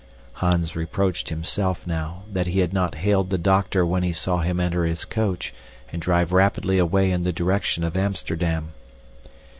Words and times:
Hans 0.33 0.75
reproached 0.75 1.29
himself, 1.29 1.85
now, 1.85 2.23
that 2.33 2.47
he 2.47 2.61
had 2.61 2.73
not 2.73 2.95
hailed 2.95 3.29
the 3.29 3.37
doctor 3.37 3.85
when 3.85 4.01
he 4.01 4.13
saw 4.13 4.39
him 4.39 4.59
enter 4.59 4.83
his 4.83 5.05
coach 5.05 5.53
and 5.93 6.01
drive 6.01 6.31
rapidly 6.33 6.79
away 6.79 7.11
in 7.11 7.23
the 7.23 7.31
direction 7.31 7.83
of 7.83 7.95
Amsterdam. 7.95 8.71